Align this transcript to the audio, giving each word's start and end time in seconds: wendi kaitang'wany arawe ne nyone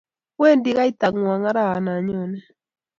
wendi 0.41 0.69
kaitang'wany 0.77 1.43
arawe 1.49 1.79
ne 1.85 1.93
nyone 2.07 2.39